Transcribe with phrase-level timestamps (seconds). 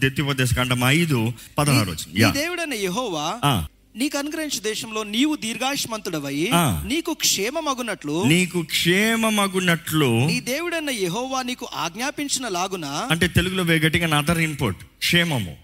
[0.00, 1.92] ద్వితీయోపదేశ కాండం ఐదు పదహారు.
[2.32, 3.66] దేవుడైన యెహోవా.
[3.96, 6.48] నీకు అనుగ్రహించే దేశంలో నీవు దీర్ఘాయుష్మంతుడవై.
[6.84, 14.38] నీకు క్షేమమగునట్లు నీకు క్షేమమగునట్లు నీ దేవుడైన యెహోవా నీకు ఆజ్ఞాపించిన లాగున అంటే తెలుగులో వే గట్టిగా అదర్
[14.38, 15.56] ఇన్పుట్ క్షేమము.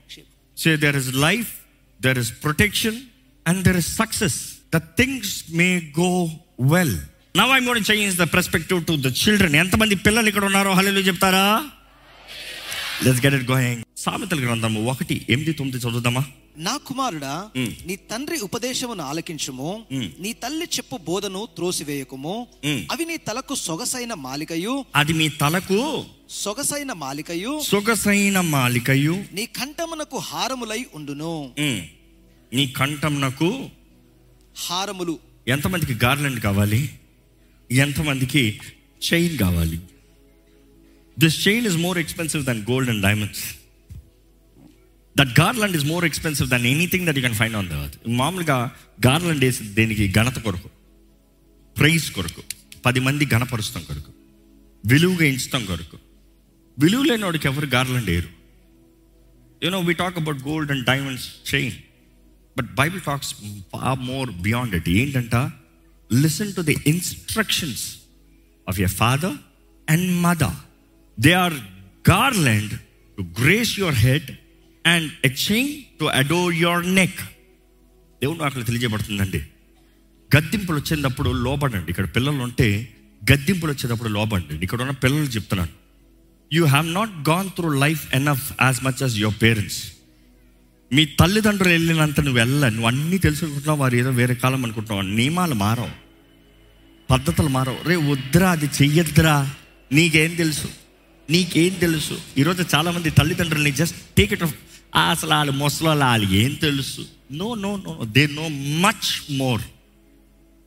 [0.56, 1.48] So there is life
[2.02, 3.00] there is protection
[3.46, 4.38] and there is success
[4.74, 6.30] the things may go
[6.60, 6.96] well
[7.36, 11.64] now I gonna change the perspective to the children ఎంతమంది పిల్లలు ఇక్కడ ఉన్నారో హలో చెప్తారా?
[13.04, 16.24] లెట్స్ గెట్ ఇట్ గోయింగ్ సామెతల గ్రంథము ఒకటి ఎనిమిది తొమ్మిది చదువుదామా?
[16.56, 17.50] నా కుమారుడా.
[17.86, 19.84] నీ తండ్రి ఉపదేశమును ఆలకించుము.
[19.92, 22.46] నీ తల్లి చెప్పు బోధను త్రోసివేయకుము.
[22.64, 24.84] అవి నీ తలకు సొగసైన మాలికయు.
[24.94, 27.60] అది మీ తలకు సొగసైన మాలికయు.
[27.64, 29.24] సొగసైన మాలికయు.
[29.32, 31.50] నీ కంఠమునకు హారములై ఉండును.
[32.54, 33.68] నీ కంఠంనకు
[34.66, 35.18] హారములు.
[35.48, 36.90] ఎంతమందికి గార్లెండ్ కావాలి?
[37.72, 38.60] ఎంతమందికి
[39.06, 39.80] చైన్ కావాలి?
[41.18, 43.56] This chain is more expensive than gold and diamonds
[45.18, 48.70] that garland is more expensive than anything that you can find on the మామూలుగా
[49.06, 50.12] గార్లాండ్ వేసి దేనికి?
[50.12, 50.70] ఘనత కొరకు.
[51.78, 52.42] ప్రైజ్ కొరకు.
[52.86, 54.12] పది మంది ఘనపరుస్తాం కొరకు.
[54.86, 55.98] విలువగా ఎంచుతాం కొరకు.
[56.78, 58.28] విలువ లేని వాడికి ఎవరు గార్లాండ్ వేయరు.
[59.64, 61.72] You know we talk about gold and diamonds chain
[62.58, 63.34] but Bible talks
[63.72, 65.34] far more beyond it ఏంటంట?
[66.14, 67.96] Listen to the instructions
[68.68, 69.32] of your father
[69.90, 70.65] and mother
[71.20, 71.54] they are
[72.10, 72.78] garland
[73.18, 74.30] to grace your head
[74.86, 77.20] and exchange to adorn your neck
[78.22, 79.42] దేవుడు అక్కడ తెలియజేయబడుతుందండి.
[80.36, 81.90] గద్దింపులు వచ్చేటప్పుడు లోబడండి.
[81.90, 82.94] ఇక్కడ పిల్లలు ఉంటే
[83.32, 84.64] గద్దింపులు వచ్చేటప్పుడు లోబడండి.
[84.64, 85.70] ఇక్కడ ఉన్న పిల్లలు చెప్తున్నాను.
[86.52, 89.92] You have not gone through life enough as much as your parents
[90.92, 92.68] మీ తల్లిదండ్రులు వెళ్ళినంత నువ్వు వెళ్ళ.
[92.68, 93.78] నువ్వు అన్నీ తెలుసుకుంటున్నావు.
[93.78, 95.06] వారు ఏదో వేరే కాలం అనుకుంటున్నావు.
[95.06, 95.90] నియమాలు మారవు.
[97.10, 97.88] పద్ధతులు మారవు.
[97.88, 99.54] రే వద్దురా అది చెయ్యొద్దురా.
[99.92, 100.85] నీకేం తెలుసు?
[101.30, 102.20] నీకేం తెలుసు?
[102.38, 104.42] ఈరోజు చాలామంది తల్లిదండ్రులని జస్ట్ టేక్ ఇట్
[105.10, 107.06] అసలు వాళ్ళు ముసలి వాళ్ళు ఏం తెలుసు?
[107.32, 109.62] No no no they know much more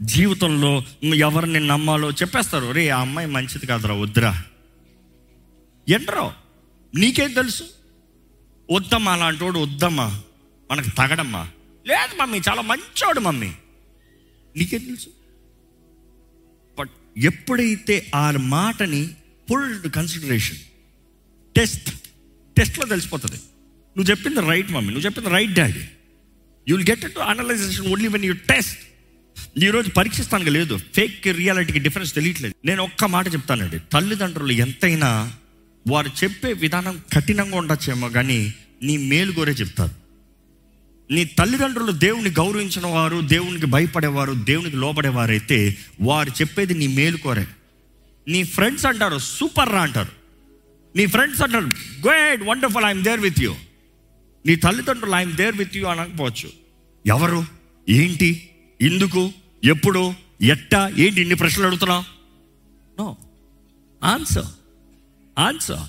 [0.02, 2.72] జీవితంలో ఎవరిని నమ్మాలో చెప్పేస్తారు.
[2.72, 4.44] రే ఆ అమ్మాయి మంచిది కాదురా వద్దురా.
[5.90, 6.34] ఎండరో
[6.96, 7.64] నీకేం తెలుసు?
[8.72, 10.22] వద్దమ్మా అలాంటి వాడు వద్దమ్మా.
[10.72, 11.48] మనకు తగడమ్మా.
[11.88, 13.52] లేదు మమ్మీ చాలా మంచోడు మమ్మీ.
[14.58, 15.08] నీకేం తెలుసు?
[16.80, 19.10] బట్ ఎప్పుడైతే ఆ మాటని
[19.50, 20.58] ఫుల్ కన్సిడరేషన్
[21.56, 21.92] టెస్ట్
[22.58, 23.36] టెస్ట్లో తెలిసిపోతుంది.
[23.98, 24.94] నువ్వు చెప్పింది రైట్ మమ్మీ.
[24.94, 25.86] నువ్వు చెప్పింది right daddy.
[26.70, 28.80] You will get to analysation only when you test
[29.64, 30.78] ఈరోజు పరీక్షిస్తానికి లేదు.
[30.78, 32.56] ఫేక్ రియాలిటీకి డిఫరెన్స్ తెలియట్లేదు.
[32.66, 33.80] నేను ఒక్క మాట చెప్తానండి.
[33.80, 35.34] తల్లిదండ్రులు ఎంతైనా
[35.88, 39.92] వారు చెప్పే విధానం కఠినంగా ఉండొచ్చేమో కానీ నీ మేలు కోరే చెప్తారు.
[41.14, 47.48] నీ తల్లిదండ్రులు దేవుని గౌరవించిన వారు దేవునికి భయపడేవారు దేవునికి లోబడేవారైతే వారు చెప్పేది నీ మేలు కోరే.
[48.34, 50.14] నీ ఫ్రెండ్స్ అంటారు సూపర్ రా అంటారు.
[50.96, 51.70] నీ ఫ్రెండ్స్ అంటారు
[52.08, 53.54] God wonderful I'm there with you
[54.46, 56.50] నీ తల్లిదండ్రులు ఐఎమ్ దేర్ విత్ యూ అనకపోవచ్చు.
[57.06, 57.42] ఎవరు?
[57.88, 58.30] ఏంటి?
[58.80, 59.22] ఎందుకు?
[59.74, 60.02] ఎప్పుడు?
[60.54, 60.82] ఎట్టా?
[61.04, 62.04] ఏంటి ఇన్ని ప్రశ్నలు అడుగుతున్నావు?
[63.00, 63.08] No
[64.02, 64.50] answer
[65.38, 65.86] answer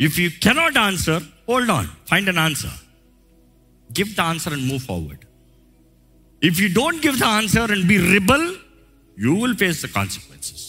[0.00, 2.76] if you cannot answer hold on find an answer
[3.90, 5.24] give the answer and move forward
[6.42, 8.46] if you don't give the answer and be rebel
[9.16, 10.66] you will face the consequences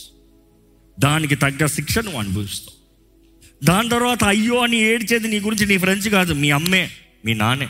[1.04, 2.82] దానికి తగ్గ శిక్ష నువ్వు అనుభవిస్తావు.
[3.66, 6.90] దాని తర్వాత అయ్యో అని ఏడ్చేది నీ గురించి నీ ఫ్రెండ్స్ కాదు మీ అమ్మే
[7.26, 7.70] మీ నాన్నే.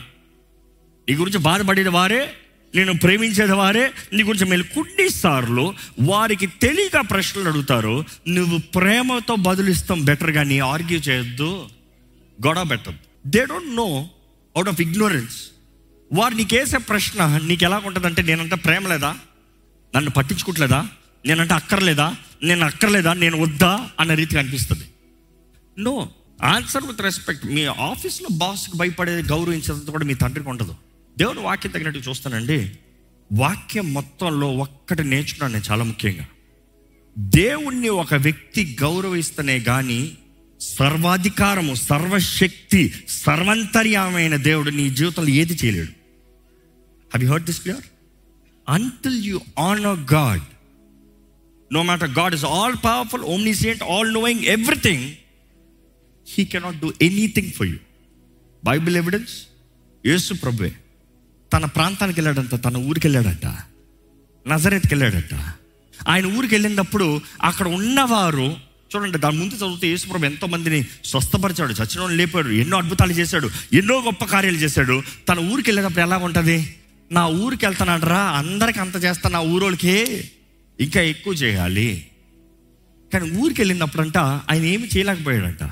[1.08, 2.32] నీ గురించి బాధపడేది వారే
[2.74, 10.32] నేను ప్రేమించేది వారే నీ గురించి మేలు కొన్నిసార్లు వారికి తెలియక ప్రశ్నలు అడుగుతారు నువ్వు ప్రేమతో బదులిస్తాం బెటర్
[10.32, 11.68] కానీ ఆర్గ్యూ చేయొద్దు
[12.46, 13.28] గొడవ పెట్టద్దు.
[13.28, 14.08] They don't know
[14.56, 15.36] out of ignorance
[16.12, 19.16] వారు నీకేసే ప్రశ్న నీకు ఎలా ఉంటుందంటే నేనంటే ప్రేమ లేదా?
[19.96, 20.88] నన్ను పట్టించుకోవట్లేదా?
[21.26, 22.16] నేనంటే అక్కర్లేదా?
[22.42, 23.12] నేను అక్కర్లేదా?
[23.12, 23.90] నేను వద్దా?
[24.00, 24.84] అన్న రీతిగా అనిపిస్తుంది.
[25.78, 26.08] నో
[26.42, 30.74] ఆన్సర్ విత్ రెస్పెక్ట్ మీ ఆఫీస్లో బాస్కి భయపడేది గౌరవించేది కూడా మీ తండ్రికి ఉండదు.
[31.18, 32.72] దేవుని వాక్యం తగినట్టు చూస్తానండి.
[33.32, 36.26] వాక్యం మొత్తంలో ఒక్కటి నేర్చుకున్నాను నేను చాలా ముఖ్యంగా.
[37.18, 40.18] దేవుణ్ణి ఒక వ్యక్తి గౌరవిస్తనే కానీ
[40.60, 45.90] సర్వాధికారము సర్వశక్తి సర్వంతర్యమైన దేవుడు నీ జీవితంలో ఏది చేయలేడు.
[47.12, 47.82] Have you heard this clear
[48.68, 50.40] until you honour God
[51.72, 55.12] no matter God is all powerful omniscient all knowing everything
[56.28, 57.76] he cannot do anything for you
[58.64, 59.46] Bible evidence
[60.06, 60.72] Yesu ప్రభువే
[61.52, 63.46] తన ప్రాంతానికి వెళ్ళాడంట తన ఊరికి వెళ్ళాడంట
[64.48, 65.34] నజరేత్కి వెళ్ళాడంట.
[66.08, 68.56] ఆయన ఊరికి వెళ్ళినప్పుడు అక్కడ ఉన్నవారు
[68.94, 74.24] చూడండి దాని ముందు చదివితే యేసుప్రభు ఎంతో మందిని స్వస్థపరిచాడు చచ్చినోళ్ళు లేపాడు ఎన్నో అద్భుతాలు చేశాడు ఎన్నో గొప్ప
[74.24, 75.02] కార్యాలు చేశాడు.
[75.28, 76.76] తన ఊరికి వెళ్ళేటప్పుడు ఎలా ఉంటుంది?
[77.12, 80.30] నా ఊరికి వెళ్తానంటరా అందరికి అంత చేస్తా నా ఊరోళ్ళకే.
[80.80, 82.06] ఇంకా ఎక్కువ చేయాలి.
[83.12, 85.70] కానీ ఊరికి వెళ్ళినప్పుడంట ఆయన ఏమి చేయలేకపోయాడంట.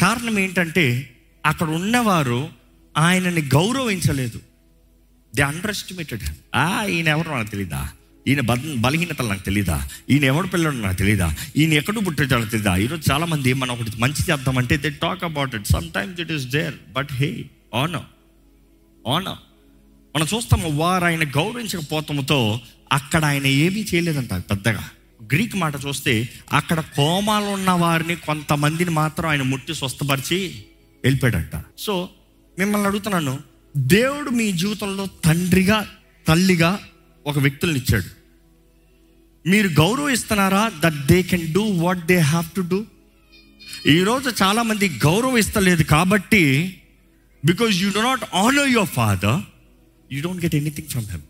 [0.00, 1.14] కారణం ఏంటంటే
[1.46, 2.48] అక్కడ ఉన్నవారు
[2.96, 4.40] ఆయనని గౌరవించలేదు.
[5.34, 6.22] దే అండర్ ఎస్టిమేటెడ్
[6.54, 7.88] ఆ ఈయన ఎవరు నాకు తెలీదా?
[8.28, 9.88] ఈయన బ బలహీనతలు నాకు తెలీదా?
[10.10, 11.34] ఈయన ఎవడు పిల్లడు నాకు తెలీదా?
[11.56, 12.76] ఈయన ఎక్కడ పుట్టాడో తెలీదా?
[12.76, 17.08] ఈరోజు చాలామంది మనం ఒకటి మంచి చేద్దామంటే they talk about it sometimes it is there but
[17.12, 18.08] hey honour
[19.08, 19.38] honour
[20.16, 22.60] మనం చూస్తాము వారు ఆయన గౌరవించకపోవటంతో
[22.92, 24.88] అక్కడ ఆయన ఏమీ చేయలేదంట పెద్దగా.
[25.22, 30.64] గ్రీక్ మాట చూస్తే అక్కడ కోమాలు ఉన్న వారిని కొంతమందిని మాత్రం ఆయన ముట్టి స్వస్థపరిచి
[31.04, 31.62] వెళ్ళిపోయాడంట.
[31.78, 32.08] సో
[32.58, 33.38] మిమ్మల్ని అడుగుతున్నాను
[33.76, 35.90] దేవుడు మీ జీవితంలో తండ్రిగా
[36.28, 36.80] తల్లిగా
[37.26, 38.18] ఒక వ్యక్తులను ఇచ్చాడు.
[39.48, 40.72] మీరు గౌరవిస్తున్నారా?
[40.80, 42.84] That they can do what they have to do
[43.86, 46.42] ఈరోజు చాలామంది గౌరవిస్తలేదు కాబట్టి
[47.44, 49.40] because you do not honour your father
[50.12, 51.22] you don't get anything from him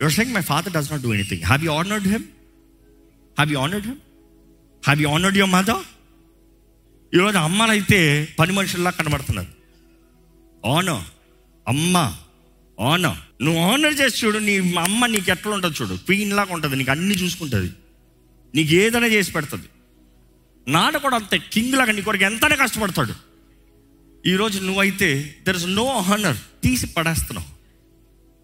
[0.00, 2.24] you're saying my father does not do anything have you honoured him
[3.38, 4.00] have you honoured him
[4.84, 5.82] have you honoured your mother
[7.14, 9.52] ఈరోజు అమ్మలైతే పని మనుషుల్లా కనబడుతున్నారు
[10.66, 11.04] honour
[11.68, 12.18] అమ్మ
[12.80, 15.94] honour నువ్వు honour చేసి చూడు నీ అమ్మ నీకు ఎట్లా ఉంటుంది చూడు?
[15.94, 17.70] క్వీన్ లాగా ఉంటుంది నీకు అన్ని చూసుకుంటుంది.
[18.54, 19.68] నీకు ఏదైనా చేసి పెడుతుంది.
[20.68, 23.14] నాన్న కూడా అంతే కింగ్ లాగా నీ కొరకు ఎంతనే కష్టపడతాడు.
[24.26, 27.53] ఈరోజు నువ్వైతే దెర్ ఇస్ నో హానర్ తీసి పడేస్తున్నావు.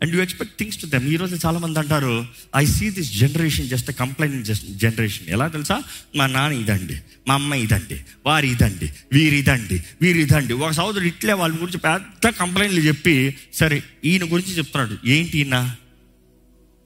[0.02, 2.26] And you expect things to them ఈరోజు చాలామంది అంటారు
[2.56, 5.82] I see this generation just complaint just generation ఎలా తెలుసా?
[6.16, 10.52] మా నాన్న ఇదండి మా అమ్మ ఇదండి వారు ఇదండి వీరు ఇదండి వీరు ఇదండి.
[10.52, 15.08] ఒక సోదరుడు ఇట్లే వాళ్ళ గురించి పెద్ద కంప్లైంట్లు చెప్పి సరే ఈయన గురించి చెప్తున్నాడు.
[15.08, 15.76] ఏంటి ఈయన?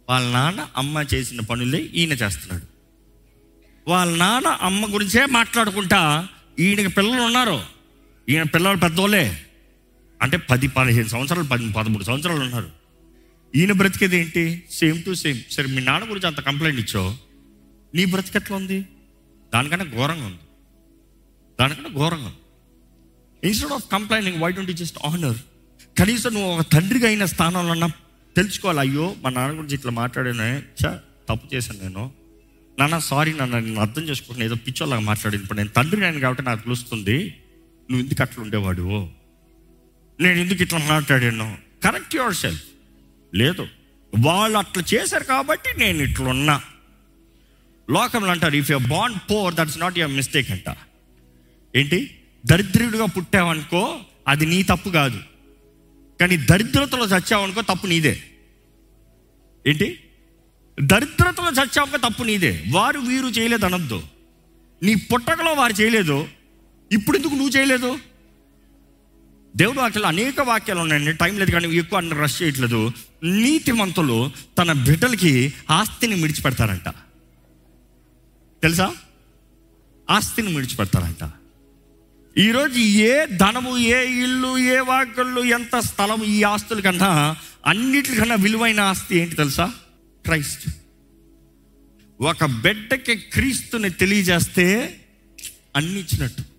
[0.09, 2.67] వాళ్ళ నాన్న అమ్మ చేసిన పనులే ఈయన చేస్తున్నాడు.
[3.91, 6.29] వాళ్ళ నాన్న అమ్మ గురించే మాట్లాడుకుంటా
[6.59, 7.61] ఈయనకి పిల్లలు ఉన్నారు.
[8.29, 9.39] ఈయన పిల్లలు పెద్దోళ్ళే.
[10.23, 12.84] అంటే పది పదిహేను సంవత్సరాలు పది పదమూడు సంవత్సరాలు ఉన్నారు.
[13.57, 14.63] ఈయన బ్రతికేది ఏంటి?
[14.71, 17.17] సేమ్ టు సేమ్ సరే మీ నాన్న గురించి అంత కంప్లైంట్ ఇచ్చావు.
[17.95, 18.87] నీ బ్రతికి ఎట్లా ఉంది?
[19.55, 20.39] దానికన్నా ఘోరంగా ఉంది.
[21.61, 22.41] దానికన్నా ఘోరంగా ఉంది.
[23.47, 25.39] Instead of complaining why don't just honour
[25.99, 27.87] కనీసం నువ్వు ఒక తండ్రిగా అయిన స్థానంలో ఉన్నా
[28.37, 28.81] తెలుసుకోవాలి.
[28.81, 30.63] అయ్యో మా నాన్న గురించి ఇట్లా మాట్లాడానే?
[30.85, 32.13] చా తప్పు చేశాను నేను.
[32.79, 34.47] నాన్న సారీ నాన్న నేను అర్థం చేసుకుంటున్నా.
[34.47, 37.41] ఏదో పిచ్చోలాగా మాట్లాడాను ఇప్పుడు నేను తండ్రి నేను కాబట్టి నాకు తెలుస్తుంది.
[37.91, 39.09] నువ్వు ఎందుకు అట్లా ఉండేవాడు
[40.21, 41.59] నేను ఎందుకు ఇట్లా మాట్లాడాను?
[41.85, 42.63] కరెక్ట్ యువర్ సెల్ఫ్
[43.35, 43.69] లేదు.
[44.19, 46.63] వాళ్ళు అట్లా చేశారు కాబట్టి నేను ఇట్లున్నా.
[47.91, 50.77] లోకంలో అంటారు if you bond poor that's not your mistake అంట.
[51.77, 52.19] ఏంటి?
[52.47, 55.21] దరిద్రుడిగా పుట్టావనుకో అది నీ తప్పు కాదు.
[56.21, 58.23] కానీ దరిద్రతలో చచ్చావనుకో తప్పు నీదే.
[59.67, 60.01] ఏంటి?
[60.81, 62.65] దరిద్రతలో చచ్చావుకో తప్పు నీదే.
[62.71, 64.03] వారు వీరు చేయలేదు అనొద్దు.
[64.83, 66.29] నీ పుట్టకలో వారు చేయలేదు.
[66.93, 67.99] ఇప్పుడు ఎందుకు నువ్వు చేయలేదు?
[69.57, 71.13] దేవుడు వాక్యాలు అనేక వాక్యాలు ఉన్నాయండి.
[71.13, 72.93] టైం లేదు కానీ ఎక్కువ అన్న రష్ చేయట్లేదు.
[73.25, 76.89] నీతిమంతులు తన బిడ్డలకి ఆస్తిని విడిచిపెడతారంట.
[78.63, 78.95] తెలుసా?
[80.11, 81.31] ఆస్తిని విడిచిపెడతారంట.
[82.39, 87.37] ఈరోజు ఏ ధనము ఏ ఇల్లు ఏ వాకళ్ళు ఎంత స్థలం ఈ ఆస్తుల కన్నా
[87.67, 89.73] అన్నిటికన్నా విలువైన ఆస్తి ఏంటి తెలుసా?
[90.25, 90.69] క్రైస్ట్
[92.21, 94.97] ఒక బిడ్డకి క్రీస్తుని తెలియజేస్తే
[95.77, 96.54] అన్నిచ్చినట్టు.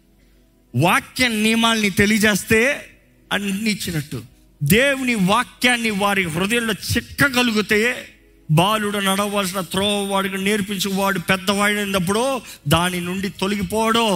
[0.75, 2.87] వాక్య నియమాల్ని తెలియజేస్తే
[3.31, 4.23] అన్ని ఇచ్చినట్టు.
[4.63, 8.07] దేవుని వాక్యాన్ని వారి హృదయంలో చిక్కగలిగితే
[8.51, 14.09] బాలుడు నడవలసిన త్రోవ వాడికి నేర్పించి వాడు పెద్దవాడినప్పుడు దాని నుండి తొలగిపోవడం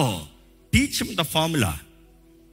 [0.72, 1.78] teach him the formula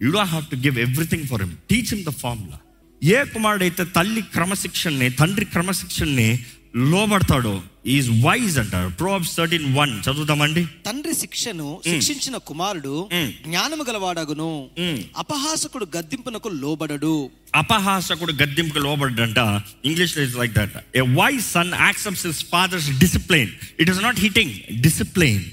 [0.02, 2.60] you don't have to give everything for him teach him the formula
[3.04, 6.30] ఏ కుమారుడైతే తల్లి క్రమశిక్షణని తండ్రి క్రమశిక్షణని
[6.76, 13.32] లోబడతాడో ఈజ్ వైజ్ అంటారు ప్రోబ్స్ థర్టీన్ వన్ చదువుతామండి తండ్రి శిక్షను శిక్షించిన కుమారుడు మ్.
[13.48, 14.68] జ్ఞానము గలవాడగును.
[14.80, 14.98] మ్.
[15.18, 17.30] అపహాసకుడు గద్దింపునకు లోబడడు.
[17.56, 19.38] అపహాసకుడు గద్దింపుకు లోబడ్డంట.
[19.86, 24.82] ఇంగ్లీష్లో is like that a wise son accepts his father's discipline it is not hitting
[24.82, 25.44] discipline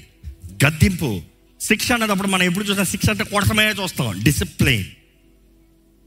[0.65, 1.21] గద్దింపు.
[1.61, 4.23] శిక్ష అన్నప్పుడు మనం ఎప్పుడు చూసినా శిక్ష అంటే కొడసమే చూస్తాం.
[4.23, 4.85] Discipline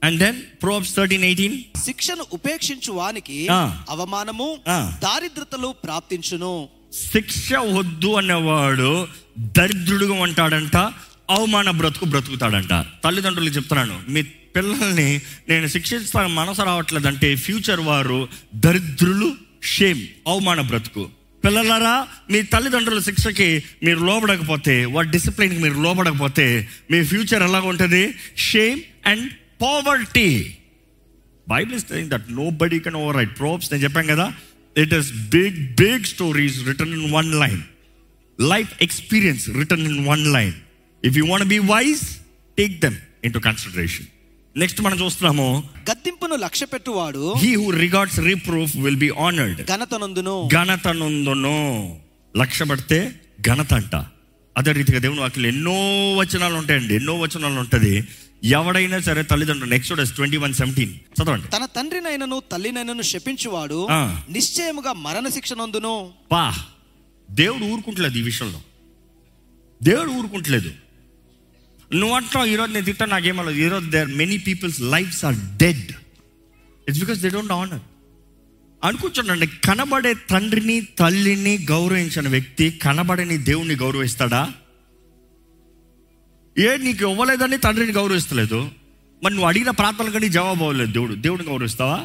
[0.05, 3.49] and then Proverbs thirteen eighteen శిక్షను ఉపేక్షించు వానికి.
[3.91, 4.59] అవమానము.
[5.03, 6.69] దారిద్రతలు ప్రాప్తించును.
[7.13, 10.77] శిక్ష వద్దు అనేవాడు దరిద్రుడుగా ఉంటాడంట
[11.31, 12.85] అవమాన బ్రతుకు బ్రతుకుతాడంట.
[13.05, 21.09] తల్లిదండ్రులు చెప్తున్నాను మీ పిల్లల్ని నేను శిక్షిస్తాను మనసు రావట్లేదంటే ఫ్యూచర్ వారు దరిద్రులు షేమ్ అవమాన బ్రతుకు.
[21.45, 28.81] పిల్లలారా మీ తల్లిదండ్రుల శిక్షకి మీరు లోబడకపోతే వాటి డిసిప్లిన్కి మీరు లోబడకపోతే మీ ఫ్యూచర్ ఎలా ఉంటుంది shame
[29.07, 30.57] and poverty
[31.49, 34.33] Bible is telling that nobody can overwrite Proverbs నేను చెప్పాను కదా
[34.77, 37.63] it is big big stories return in one line
[38.41, 40.55] life experience return in one line
[41.05, 42.05] if you want be wise
[42.57, 44.07] take them in to consideration
[44.57, 50.49] next మనం చూస్తున్నాము గద్దింపును లక్ష్య పెట్టువాడు he who regards reproof will be honoured ఘనతనందును.
[50.49, 51.59] ఘనత నుందును
[52.37, 52.99] లక్ష్య పడితే
[53.41, 53.95] ఘనత అంట.
[54.57, 55.77] అదే రీతిగా దేవుని వాక్యం ఎన్నో
[56.15, 56.95] వచనాలు ఉంటాయండి.
[56.95, 58.05] ఎన్నో వచనాలు ఉంటుంది.
[58.45, 61.49] ఎవడైనా సరే తల్లిదండ్రులు నెక్స్ట్ ట్వంటీ వన్ సెవెంటీన్ చదవండి.
[61.49, 63.89] తన తండ్రినైనను తల్లినైనను శపించువాడు.
[64.31, 66.11] నిశ్చయముగా మరణ శిక్ష నందును.
[66.33, 66.57] పా.
[67.31, 68.61] దేవుడు ఊరుకుంటలేదు ఈ విషయంలో.
[69.83, 70.71] దేవుడు ఊరుకుంటలేదు.
[71.95, 75.93] నువ్వు అంటున్నావు ఈరోజు నేను తిట్టా నాకేమో ఈరోజు there many peoples lifes are dead
[76.89, 77.81] it's because they don't honour
[78.85, 84.53] అనుకుంటున్నాండి కనబడే తండ్రిని తల్లిని గౌరవించిన వ్యక్తి కనబడని దేవుణ్ణి గౌరవిస్తాడా?
[86.59, 88.71] ఏ నీకు ఇవ్వలేదని తండ్రిని గౌరవిస్తలేదు.
[89.25, 91.15] మరి నువ్వు అడిగిన ప్రార్థనలు కానీ జవాబు అవ్వలేదు దేవుడు.
[91.15, 92.05] దేవుడిని గౌరవిస్తావా?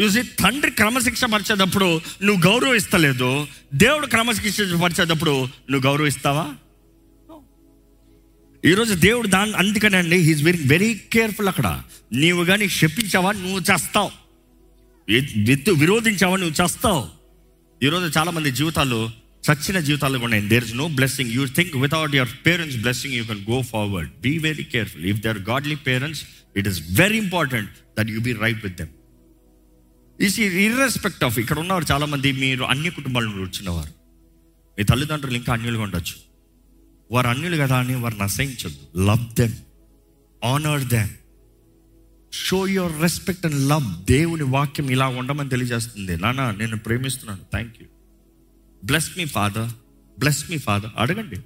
[0.00, 3.46] చూసి తండ్రి క్రమశిక్ష పరిచేటప్పుడు నువ్వు గౌరవిస్తలేదు.
[3.74, 6.54] దేవుడు క్రమశిక్ష పరిచేటప్పుడు నువ్వు గౌరవిస్తావా?
[8.64, 11.82] ఈరోజు దేవుడు దాని అందుకనే అండి హీస్ వెరీ వెరీ కేర్ఫుల్ అక్కడ.
[12.12, 13.32] నీవు కానీ క్షపించావా?
[13.32, 14.10] నువ్వు చేస్తావు.
[15.36, 16.36] విత్ విరోధించావా?
[16.36, 17.08] నువ్వు చేస్తావు.
[17.82, 20.48] ఈరోజు చాలా మంది జీవితాలు చచ్చిన జీవితాలు ఉన్నాయి.
[20.48, 24.32] There is no blessing you think without your parents blessing you can go forward be
[24.38, 26.22] very careful if they are godly parents
[26.56, 28.92] it is very important that you be right with them
[30.20, 33.92] is irrespective of ఇక్కడ ఉన్నవారు చాలా మంది మీరు అన్ని కుటుంబాల నుండి వచ్చినవారు.
[34.78, 36.14] మీ తల్లిదండ్రులు ఇంకా అన్యులుగా ఉండొచ్చు.
[37.10, 39.00] వారు అన్యులు కదా అని వారిని అసహించద్దు.
[39.08, 39.52] Love them
[40.44, 41.08] honour them
[42.32, 46.16] show your respect and love దేవుని వాక్యం ఇలా ఉండమని తెలియజేస్తుంది.
[46.16, 47.42] నానా నేను ప్రేమిస్తున్నాను.
[47.52, 47.86] Thank you
[48.84, 49.70] bless me father
[50.18, 51.36] bless me father అడగండి.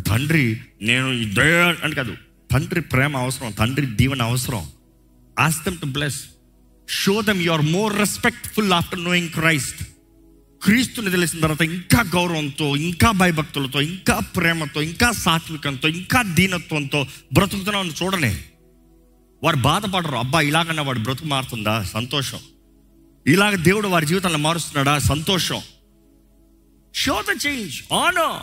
[0.00, 1.06] తండ్రి నేను
[1.84, 2.16] అని కాదు.
[2.50, 4.66] తండ్రి ప్రేమ అవసరం తండ్రి దీవెన అవసరం.
[5.38, 6.24] Ask them to bless
[6.88, 9.84] show them you are more respectful after knowing Christ
[10.62, 18.44] క్రీస్తుని తెలిసిన తర్వాత ఇంకా గౌరవంతో ఇంకా భయభక్తులతో ఇంకా ప్రేమతో ఇంకా సాత్వికంతో ఇంకా దీనత్వంతో బ్రతుకుతున్నామని చూడలే
[19.42, 20.16] వారు బాధపడరు.
[20.16, 21.82] అబ్బా ఇలాగన్నా వాడు బ్రతుకు మారుతుందా?
[21.82, 22.38] సంతోషం.
[23.26, 24.98] ఇలాగ దేవుడు వారి జీవితాన్ని మారుస్తున్నాడా?
[24.98, 25.60] సంతోషం.
[26.94, 28.40] షో ద చేంజ్ ఆనో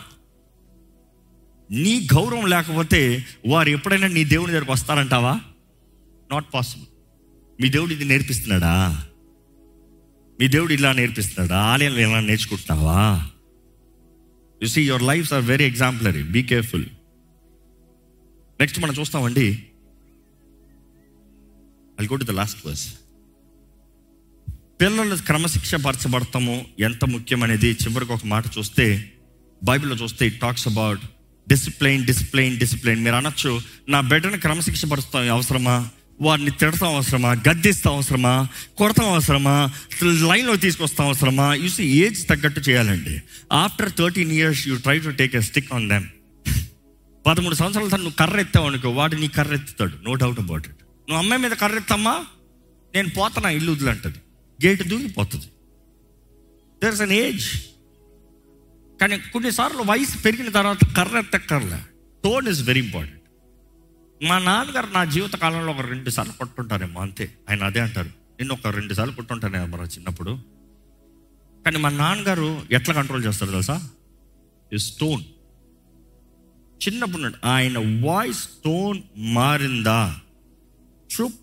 [1.70, 5.40] నీ గౌరవం లేకపోతే వారు ఎప్పుడైనా నీ దేవుని దగ్గరకు వస్తారంటావా?
[6.32, 6.86] నాట్ పాసిబుల్
[7.62, 9.06] మీ దేవుడు ఇది నేర్పిస్తున్నాడా?
[10.40, 11.62] మీ దేవుడు ఇలా నేర్పిస్తున్నాడా?
[11.62, 13.30] ఆలయంలో ఇలా నేర్చుకుంటున్నావా?
[14.62, 16.86] You see your lifes are very exemplary be careful
[18.60, 19.66] next మనం చూస్తామండి.
[22.00, 22.99] I go to the last verse
[24.80, 29.12] పిల్లలు క్రమశిక్ష పరచబడతాము ఎంత ముఖ్యమనేది చివరికి ఒక మాట చూస్తే
[29.64, 31.00] బైబిల్లో చూస్తే it talks about
[31.48, 35.88] discipline discipline discipline మీరు అనొచ్చు నా బిడ్డను క్రమశిక్ష పరుస్తాం అవసరమా?
[36.20, 37.32] వారిని తిడతాం అవసరమా?
[37.32, 38.48] గద్దిస్తాం అవసరమా?
[38.76, 39.70] కొడతాం అవసరమా?
[40.02, 41.54] లైన్లో తీసుకొస్తాం అవసరమా?
[41.54, 43.22] యూసి ఏజ్ తగ్గట్టు చేయాలండి.
[43.52, 46.06] After thirteen years you try to take a stick on them
[47.26, 50.76] పదమూడు సంవత్సరాల తర్వాత నువ్వు కర్ర ఎత్తావు అనుకో వాడు నీ కర్ర ఎత్తుతాడు నో డౌట్ అబౌట్ ఇట్
[50.82, 52.24] నువ్వు అమ్మాయి మీద కర్ర ఎత్తమ్మా
[52.94, 54.18] నేను పోతానా ఇల్లు వదిలంటది.
[54.66, 55.46] గేటు దూకిపోతుంది
[56.82, 57.46] దేర్ ఇస్ అన్ ఏజ్
[59.00, 61.78] కానీ కొన్నిసార్లు వయసు పెరిగిన తర్వాత కర్ర ఎత్తక్కర్లే.
[62.24, 63.20] టోన్ ఇస్ వెరీ ఇంపార్టెంట్
[64.24, 67.34] మా నాన్నగారు నా జీవిత కాలంలో ఒక రెండు సార్లు కొట్టుంటారేమో అంతే.
[67.50, 68.08] ఆయన అదే అంటారు.
[68.08, 70.38] నేను ఒక రెండు సార్లు కొట్టుంటానే మరి చిన్నప్పుడు.
[71.64, 73.90] కానీ మా నాన్నగారు ఎట్లా కంట్రోల్ చేస్తారు తెలుసా?
[74.72, 75.22] ఈ స్టోన్
[76.86, 80.20] చిన్నప్పుడు నుండి ఆయన వాయిస్ టోన్ మారిందా?
[81.14, 81.34] చూప్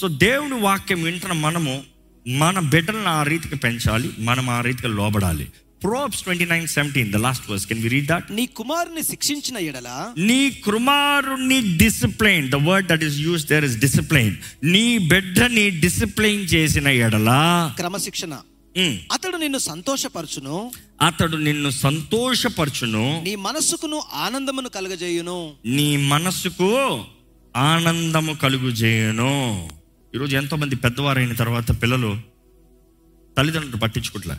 [0.00, 1.82] సో దేవుని వాక్యం వింటున్న మనము
[2.28, 5.48] మన బిడ్డలను ఆ రీతికి పెంచాలి మనం ఆ రీతికి లోబడాలి.
[5.82, 10.12] Proverbs twenty nine seventeen the last verse can we read that నీ కుమారుని శిక్షించిన ఎడల
[10.18, 16.88] నీ కుమారుణ్ణి discipline the word that is use there is discipline నీ బిడ్డని డిసిప్లైన్ చేసిన
[16.88, 18.34] ఎడలా క్రమశిక్షణ.
[18.76, 20.72] ఉమ్, అతడు నిన్ను సంతోషపరచును.
[21.00, 23.20] అతడు నిన్ను సంతోషపరచును.
[23.24, 25.52] నీ మనస్సుకును ఆనందమును కలగజేయును.
[25.66, 27.04] నీ మనస్సుకు
[27.56, 29.34] ఆనందము కలుగు చేయను
[30.14, 32.20] ఈరోజు ఎంతోమంది పెద్దవారైన తర్వాత పిల్లలు
[33.38, 34.36] తల్లిదండ్రులు పట్టించుకోవట్లే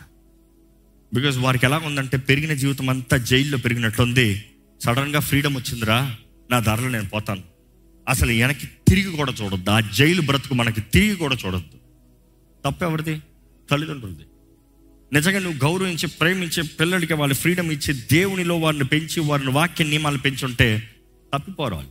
[1.14, 4.44] బికాజ్ వారికి ఎలా ఉందంటే పెరిగిన జీవితం అంతా జైల్లో పెరిగినట్లుంది.
[4.80, 6.16] సడన్గా ఫ్రీడమ్ వచ్చిందిరా
[6.50, 7.42] నా ధరలో నేను పోతాను.
[8.08, 9.70] అసలు వెనక్కి తిరిగి కూడా చూడొద్దు.
[9.70, 11.76] ఆ జైలు బ్రతుకు మనకి తిరిగి కూడా చూడొద్దు.
[12.64, 13.22] తప్పెవరిది?
[13.70, 14.26] తల్లిదండ్రులది.
[15.12, 20.90] నిజంగా నువ్వు గౌరవించి ప్రేమించి పిల్లలకి వాళ్ళ ఫ్రీడమ్ ఇచ్చి దేవునిలో వారిని పెంచి వారిని వాక్య నియమాలు పెంచుంటే
[21.34, 21.90] తప్పిపోరు వాళ్ళు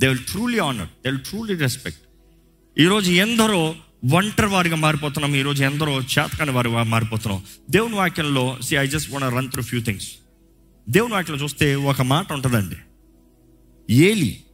[0.00, 2.00] they will truly honour they will truly respect
[2.80, 3.74] ఈరోజు ఎందరో
[4.12, 7.44] ఒంటరి వారిగా మారిపోతున్నాం ఈరోజు ఎందరో చేతకాని వారిగా మారిపోతున్నాం.
[7.70, 10.12] దేవుని వాక్యంలో see I just want run through few things
[10.88, 12.76] దేవుని వాక్యంలో చూస్తే ఒక మాట ఉంటుందండి.
[13.90, 14.44] ఏలి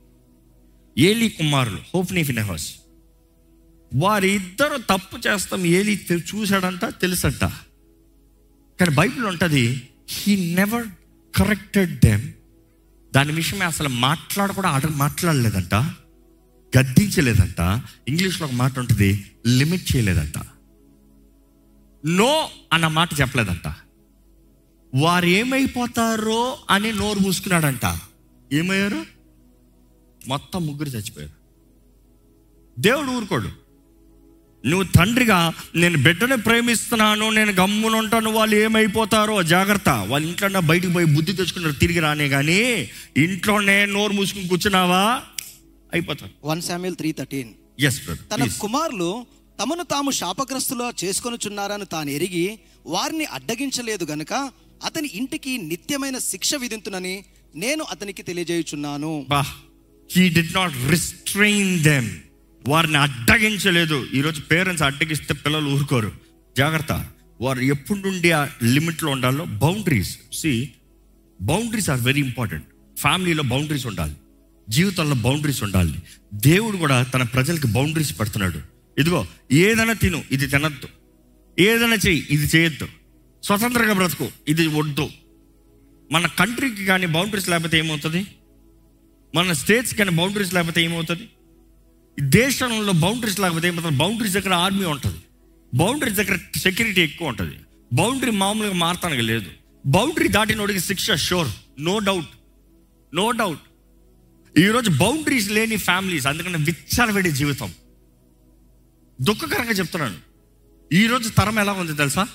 [0.99, 2.75] ఏలి కుమారులు హోప్నీ ఫినెహస్.
[3.95, 7.45] వారిద్దరు తప్పు చేస్తాం ఏలి చూశాడంట తెలుసంట.
[8.81, 10.87] కానీ బైబిల్ ఉంటుంది హీ నెవర్
[11.37, 12.33] కరెక్టెడ్ దెమ్
[13.15, 15.75] దాని విషయమే అసలు మాట్లాడ కూడా మాట్లాడలేదంట.
[16.79, 17.83] గద్దించలేదంట.
[18.09, 20.35] ఇంగ్లీష్లో ఒక మాట ఉంటుంది లిమిట్ చేయలేదంట.
[22.07, 23.75] నో అన్న మాట చెప్పలేదంట.
[24.95, 27.99] వారు ఏమైపోతారో అని నోరు మూసుకున్నాడంట.
[28.53, 29.07] ఏమయ్యారు?
[30.29, 31.33] మొత్తం ముగ్గురు చచ్చిపోయారు.
[32.81, 33.49] దేవుడు ఊరుకోడు.
[34.67, 39.89] నువ్వు తండ్రిగా నేను బిడ్డని ప్రేమిస్తున్నాను నేను గమ్మున ఉంటాను వాళ్ళు ఏమైపోతారో జాగ్రత్త.
[39.89, 45.23] వాళ్ళ ఇంట్లో బయటకు పోయి బుద్ధి తెచ్చుకున్నారు తిరిగి రానే కానీ ఇంట్లోనే నోరు మూసుకుని కూర్చున్నావా?
[45.97, 46.33] అయిపోతారు.
[46.45, 46.63] One
[46.95, 47.53] three thirteen.
[47.81, 49.27] ఎస్ తన కుమారులు
[49.63, 54.33] తమను తాము శాపగ్రస్తులో చేసుకొనుచున్నారని తాను ఎరిగి వారిని అడ్డగించలేదు గనుక
[54.85, 57.25] అతని ఇంటికి నిత్యమైన శిక్ష విధింతునని
[57.55, 59.27] నేను అతనికి తెలియజేయుచున్నాను.
[60.11, 62.11] హీ నాట్ రిస్ట్రెయిన్ దెమ్
[62.69, 64.07] వారిని అడ్డగించలేదు.
[64.15, 66.13] ఈరోజు పేరెంట్స్ అడ్డగిస్తే పిల్లలు ఊరుకోరు.
[66.59, 67.07] జాగ్రత్త.
[67.41, 70.71] వారు ఎప్పుడు నుండి ఆ లిమిట్లో ఉండాలో boundaries see
[71.41, 72.65] boundaries are very important
[72.99, 74.15] ఫ్యామిలీలో బౌండరీస్ ఉండాలి.
[74.69, 76.03] జీవితంలో బౌండరీస్ ఉండాలి.
[76.35, 78.61] దేవుడు కూడా తన ప్రజలకి బౌండరీస్ పెడుతున్నాడు.
[79.01, 80.89] ఇదిగో ఏదైనా తిను ఇది తినద్దు.
[81.59, 82.89] ఏదైనా చెయ్యి ఇది చేయొద్దు.
[83.43, 85.11] స్వతంత్రంగా బ్రతుకు ఇది వద్దు.
[86.13, 88.27] మన కంట్రీకి కానీ బౌండరీస్ లేకపోతే ఏమవుతుంది?
[89.35, 91.23] మన స్టేట్స్ కానీ బౌండరీస్ లేకపోతే ఏమవుతుంది?
[92.21, 93.97] ఈ దేశంలో బౌండరీస్ లేకపోతే ఏమవుతుంది?
[93.97, 95.19] బౌండరీస్ దగ్గర ఆర్మీ ఉంటుంది.
[95.75, 97.57] బౌండరీస్ దగ్గర సెక్యూరిటీ ఎక్కువ ఉంటుంది.
[97.93, 99.47] బౌండరీ మామూలుగా మారతానికి లేదు.
[99.87, 101.49] బౌండరీ దాటినోడికి శిక్ష sure
[101.81, 102.27] no doubt
[103.15, 103.61] no doubt
[104.59, 107.75] ఈరోజు బౌండరీస్ లేని ఫ్యామిలీస్ అందుకని విచ్చలవిడి జీవితం.
[109.21, 110.17] దుఃఖకరంగా చెప్తున్నాను.
[110.93, 112.29] ఈరోజు తరం ఎలా ఉంది తెలుసా?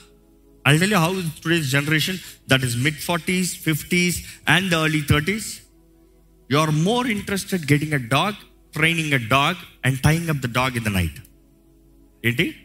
[0.67, 2.17] I tell how today's generation
[2.49, 5.59] that is mid forties fifties and early thirties
[6.51, 8.33] you are more interested getting a dog
[8.73, 11.19] training a dog and tying up the dog in the night
[12.25, 12.55] ఏంటి?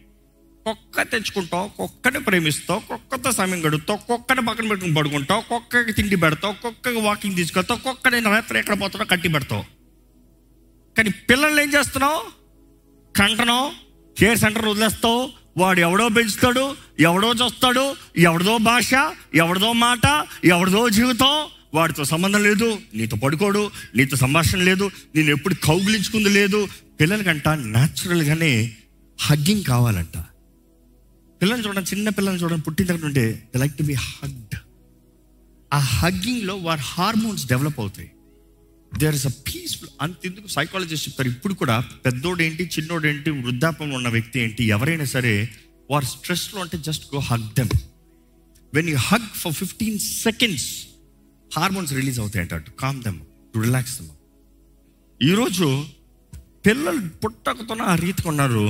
[0.73, 6.99] కుక్క తెచ్చుకుంటావు కుక్కని ప్రేమిస్తావు కుక్కతో సమయం గడుపుతావు కుక్కని పక్కన పెట్టుకుని పడుకుంటావు కుక్కకి తిండి పెడతావు కుక్కకి
[6.99, 9.65] వాకింగ్ తీసుకెళ్తావు కుక్కని రాత్రి ఎక్కడ పోతాడో కట్టి పెడతావు.
[10.97, 12.21] కానీ పిల్లల్ని ఏం చేస్తున్నావు?
[13.17, 13.71] కంటనావు
[14.19, 15.29] కేర్ సెంటర్ వదిలేస్తావు.
[15.57, 18.93] వాడు ఎవడో పెంచుతాడు ఎవడో చూస్తాడు ఎవడదో భాష
[19.35, 21.45] ఎవడదో మాట ఎవడదో జీవితం.
[21.73, 26.67] వాడితో సంబంధం లేదు నీతో పడుకోడు నీతో సంభాషణ లేదు నేను ఎప్పుడు కౌగిలించుకుంది లేదు.
[26.99, 28.73] పిల్లలకంట న్యాచురల్గానే
[29.21, 30.17] హగ్గింగ్ కావాలంట.
[31.41, 34.55] పిల్లల్ని చూడండి చిన్న పిల్లల్ని చూడండి పుట్టిన దగ్గర నుండి the like to be hugged
[35.71, 38.09] ఆ హగ్గింగ్లో వారి హార్మోన్స్ డెవలప్ అవుతాయి.
[38.91, 41.29] దేర్ ఇస్ అ పీస్ఫుల్ అంతెందుకు సైకాలజిస్ట్ చెప్తారు?
[41.29, 45.49] ఇప్పుడు కూడా పెద్దోడు ఏంటి చిన్నోడు ఏంటి వృద్ధాపంలో ఉన్న వ్యక్తి ఏంటి ఎవరైనా సరే
[45.91, 47.69] వారు స్ట్రెస్లో అంటే just go hug them
[48.73, 50.67] when you hug for fifteen seconds
[51.51, 53.19] hormones release అవుతాయి అంట to calm them
[53.53, 54.13] to relax them
[55.21, 55.67] ఈరోజు
[56.65, 58.65] పిల్లలు పుట్టకతోనే ఆ రీతికి ఉన్నారు.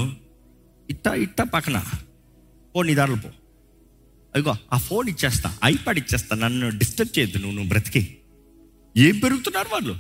[0.90, 1.78] ఇట్ట ఇట్ట పక్కన.
[2.78, 3.30] పో నీ దారిలో పో.
[4.36, 8.18] అదిగో ఆ ఫోన్ ఇచ్చేస్తా ఐప్యాడ్ ఇచ్చేస్తా నన్ను డిస్టర్బ్ చేయొద్దు నువ్వు నువ్వు బ్రతికి.
[8.98, 9.96] ఏం పెరుగుతున్నారు వాళ్ళు?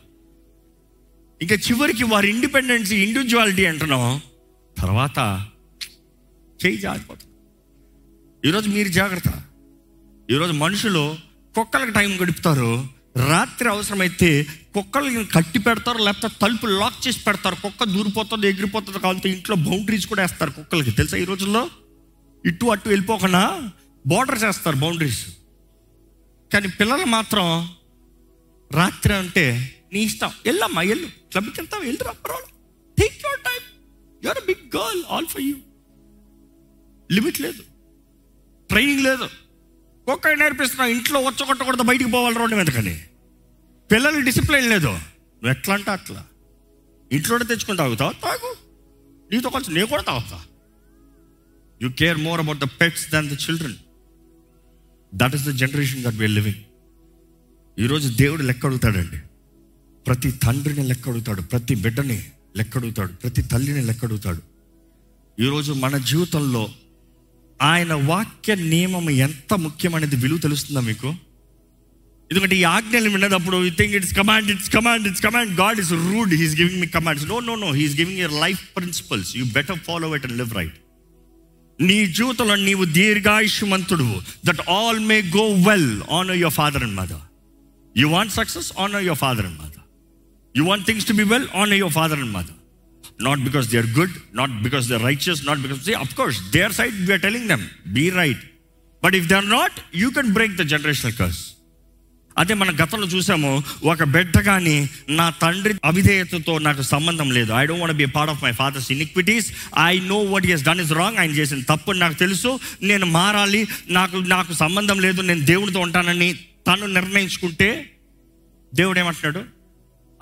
[1.41, 4.21] ఇంకా చివరికి వారి ఇండిపెండెన్స్ ఇండివిజువాలిటీ అంటున్నాం
[4.77, 5.47] తర్వాత
[6.65, 7.33] చేయి జారిపోతుంది.
[8.49, 9.43] ఈరోజు మీరు జాగ్రత్త.
[10.31, 11.15] ఈరోజు మనుషులు
[11.55, 12.87] కుక్కలకు టైం గడుపుతారు.
[13.29, 17.55] రాత్రి అవసరమైతే కుక్కలకి కట్టి పెడతారు లేకపోతే తలుపు లాక్ చేసి పెడతారు.
[17.55, 20.91] కుక్క దూరిపోతుంది ఎగిరిపోతుంది కావాలంటే ఇంట్లో బౌండరీస్ కూడా వేస్తారు కుక్కలకి.
[20.91, 21.69] తెలుసా ఈ రోజుల్లో?
[22.47, 23.71] ఇటు అటు వెళ్ళిపోకుండా
[24.07, 25.25] బోర్డర్ చేస్తారు బౌండరీస్.
[26.53, 27.69] కానీ పిల్లలు మాత్రం
[28.71, 30.31] రాత్రి అంటే నీ ఇష్టం.
[30.45, 31.07] వెళ్ళమ్మా వెళ్ళు.
[31.07, 32.51] క్లబ్కి వెళ్తావు వెళ్ళరా పర్వాలేదు
[33.01, 33.61] take your time
[34.23, 35.55] your big girl all for you
[37.11, 37.63] limit లేదు.
[38.69, 39.29] ట్రైనింగ్ లేదు.
[40.07, 43.03] ఒక్క నేర్పిస్తున్నావు ఇంట్లో వచ్చగొట్టకూడదు బయటికి పోవాలి రోడ్డు మీదకని
[43.91, 44.87] పిల్లలు డిసిప్లిన్ లేదు.
[44.87, 46.25] నువ్వు ఎట్లా అంటే అట్లా.
[47.11, 48.55] ఇంట్లోనే తెచ్చుకుని తాగుతావు తాగు.
[49.31, 50.43] నీతో కొంచెం నేను కూడా తాగుతా.
[51.81, 53.77] You care more about the pets than the children
[55.15, 56.61] that is the generation that we're living
[57.79, 59.17] ఈరోజు దేవుడు లెక్క అడుగుతాడండి.
[60.07, 62.25] ప్రతి తండ్రిని లెక్క అడుగుతాడు ప్రతి బిడ్డని
[62.57, 64.41] లెక్క అడుగుతాడు ప్రతి తల్లిని లెక్క అడుగుతాడు.
[65.39, 66.73] ఈరోజు మన జీవితంలో
[67.61, 71.09] ఆయన వాక్య నియమం ఎంత ముఖ్యమనేది విలువ తెలుస్తుందా మీకు?
[72.31, 76.33] ఎందుకంటే ఈ ఆజ్ఞలు విన్నప్పుడు you think it's command it's command it's command God is rude
[76.33, 80.15] he's giving me commands no no no he's giving your life principles you better follow
[80.15, 80.77] it and live right
[81.79, 84.07] నీ జీవితంలో నీవు దీర్ఘాయుష్మంతుడు
[84.47, 87.23] that all may go well honour your father and mother
[87.95, 89.83] you want success honour your father and mother
[90.55, 92.55] you want things to be well honour your father and mother
[93.21, 96.75] not because they are good not because they are righteous not because of course their
[96.79, 98.43] side we're telling them be right
[99.03, 101.41] but if they are not you can break the generational curse
[102.37, 107.53] అదే మన గతంలో చూసాము ఒక బిడ్డ కానీ నా తండ్రి అవిధేయతతో నాకు సంబంధం లేదు.
[107.53, 110.91] I don't want be part of my father's iniquities I know what is done is
[110.91, 112.59] wrong ఆయన చేసిన తప్పు నాకు తెలుసు.
[112.81, 113.67] నేను మారాలి.
[113.87, 115.21] నాకు నాకు సంబంధం లేదు.
[115.21, 116.33] నేను దేవుడితో ఉంటానని
[116.67, 117.91] తను నిర్ణయించుకుంటే
[118.75, 119.45] దేవుడు ఏమంటున్నాడు?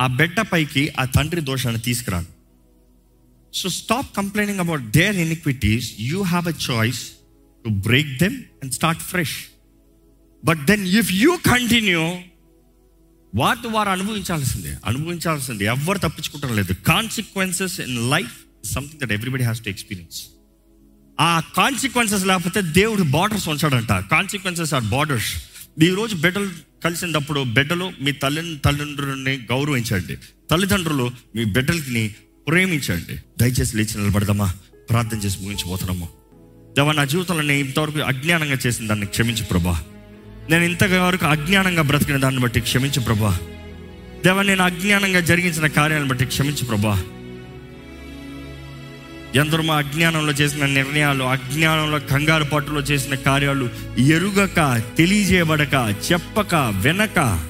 [0.02, 2.26] ఆ బిడ్డ పైకి ఆ తండ్రి దోషాన్ని తీసుకురాను.
[3.54, 7.04] So stop complaining about their iniquities you have a choice
[7.66, 9.36] to break them and start fresh
[10.46, 12.18] but then if you continue
[13.36, 14.78] వాటి వారు అనుభవించాల్సిందే.
[14.86, 15.66] అనుభవించాల్సిందే.
[15.66, 16.74] ఎవరు తప్పించుకుంటాం లేదు.
[16.74, 18.34] Consequences in life
[18.66, 20.24] something that everybody has to experience
[21.20, 23.92] ఆ కాన్సిక్వెన్సెస్ లేకపోతే దేవుడు బార్డర్స్ ఉంచాడంట.
[23.92, 25.36] కాన్సిక్వెన్సెస్ ఆర్ బార్డర్స్
[25.84, 26.50] ఈరోజు రోజు బిడ్డలు
[26.84, 30.18] కలిసినప్పుడు బిడ్డలు మీ తల్లి తల్లిదండ్రులని గౌరవించండి.
[30.52, 32.16] తల్లిదండ్రులు మీ బిడ్డలకి
[32.48, 33.16] ప్రేమించండి.
[33.40, 34.54] దయచేసి లేచి నిలబడదామా
[34.90, 36.10] ప్రార్థన చేసి ముగించిపోతున్నాము.
[36.76, 39.84] దేవా నా జీవితంలో నేను ఇంతవరకు అజ్ఞానంగా చేసిన దాన్ని క్షమించు ప్రభా.
[40.50, 43.38] నేను ఇంతవరకు అజ్ఞానంగా బ్రతికిన దాన్ని బట్టి క్షమించు ప్రభా.
[44.26, 47.04] దేవ నేను అజ్ఞానంగా జరిగించిన కార్యాలను బట్టి క్షమించు ప్రభా.
[49.36, 57.46] ఎందరో మా అజ్ఞానంలో చేసిన నిర్ణయాలు అజ్ఞానంలో కంగారు పట్టులో చేసిన కార్యాలు ఎరుగక తెలియజేయబడక చెప్పక వెనక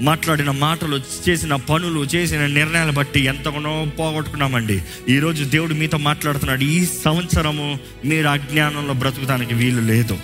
[0.00, 4.82] మాట్లాడిన మాటలు చేసిన పనులు చేసిన నిర్ణయాలు బట్టి ఎంతగానో పోగొట్టుకున్నామండి.
[5.08, 10.18] ఈరోజు దేవుడు మీతో మాట్లాడుతున్నాడు ఈ సంవత్సరము మీరు అజ్ఞానంలో బ్రతుకుతానికి వీలు లేదు.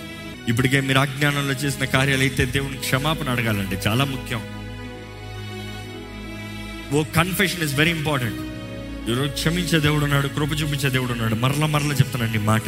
[0.49, 3.75] ఇప్పటికే మీరు అజ్ఞానంలో చేసిన కార్యాలు అయితే దేవుని క్షమాపణ అడగాలండి.
[3.75, 4.41] చాలా ముఖ్యం.
[6.97, 8.41] Oh confession is very important
[9.09, 11.35] ఈరోజు క్షమించే దేవుడు ఉన్నాడు కృప చూపించే దేవుడు ఉన్నాడు.
[11.35, 12.61] మరల మరల చెప్తానండి మాట.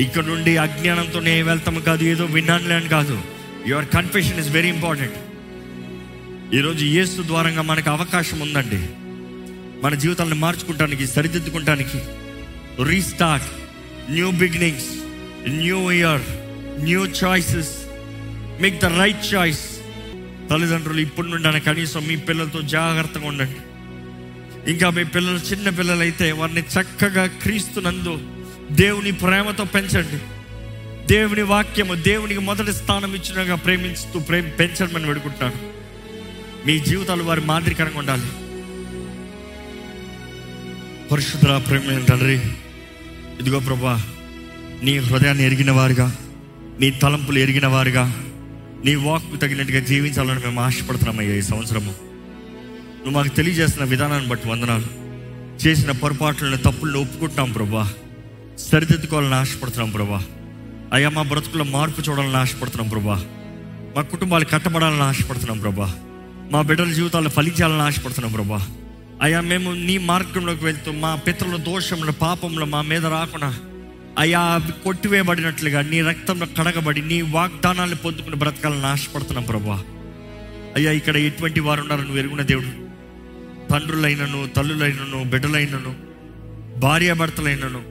[0.00, 3.22] ఇక్కడ నుండి అజ్ఞానంతో నేను వెళ్తాము కాదు ఏదో విన్నానులే అని కాదు.
[3.66, 5.14] Your confession is very important
[6.54, 8.88] ఈరోజు యేసు ద్వారంగా మనకు అవకాశం ఉందండి.
[9.86, 12.02] మన జీవితాలను మార్చుకుంటానికి సరిదిద్దుకుంటానికి
[12.84, 13.46] restart
[14.12, 14.90] new beginnings
[15.48, 16.22] new year
[16.82, 17.70] new choices
[18.60, 19.60] make the right choice
[20.50, 23.56] తల్లిదండ్రులు ఇప్పటి నుండి కనీసం మీ పిల్లలతో జాగ్రత్తగా ఉండండి.
[24.70, 28.20] ఇంకా మీ పిల్లలు చిన్న పిల్లలైతే వారిని చక్కగా క్రీస్తునందు
[28.70, 30.18] దేవుని ప్రేమతో పెంచండి.
[31.06, 35.72] దేవుని వాక్యము దేవునికి మొదటి స్థానం ఇచ్చినగా ప్రేమించుతూ ప్రేమ పెంచడమని వేడుకుంటున్నాను.
[36.66, 38.26] మీ జీవితాలు వారి మాదిరికరంగా ఉండాలి.
[41.08, 42.40] పరిశుద్ధ ప్రేమ తండ్రి
[43.40, 44.02] ఇదిగో ప్రభా
[44.82, 46.16] నీ హృదయాన్ని ఎరిగిన వారుగా
[46.80, 48.04] నీ తలంపులు ఎరిగిన వారుగా
[48.84, 51.90] నీ వాక్కు తగినట్టుగా జీవించాలని మేము ఆశపడుతున్నామయ్యా ఈ సంవత్సరము.
[51.90, 54.86] నువ్వు మాకు తెలియజేసిన విధానాన్ని బట్టి వందనాలు.
[55.68, 57.90] చేసిన పొరపాట్లను తప్పులను ఒప్పుకుంటాం ప్రభా.
[58.58, 60.22] సరిదిద్దుకోవాలని ఆశపడుతున్నాం ప్రభా.
[60.92, 63.24] అయ్యా మా బ్రతుకుల్లో మార్పు చూడాలని ఆశపడుతున్నాం ప్రభా.
[63.96, 65.94] మా కుటుంబాలు కట్టబడాలని ఆశపడుతున్నాం ప్రభా.
[66.50, 68.66] మా బిడ్డల జీవితాలు ఫలించాలని ఆశపడుతున్నాం ప్రభా.
[69.22, 73.58] అయ్యా మేము నీ మార్గంలోకి వెళ్తూ మా పితరుల దోషంలో పాపంలో మా మీద రాకుండా
[74.18, 79.82] అయ్యా కొట్టివేయబడినట్లుగా నీ రక్తంలో కడగబడి నీ వాగ్దానాన్ని పొందుకుని బ్రతకాలని ఆశపడుతున్నాం ప్రభా
[80.76, 82.88] అయ్యా ఇక్కడ ఎటువంటి వారు ఉన్నారు నువ్వు ఎరుగున దేవుడు.
[83.72, 85.96] తండ్రులైనను తల్లులైనను బిడ్డలైనను
[86.80, 87.82] భార్యాభర్తలైనను.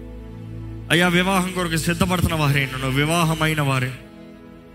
[0.91, 3.91] అయ్యా వివాహం కొరకు సిద్ధపడుతున్న వారైనను వివాహమైన వారే.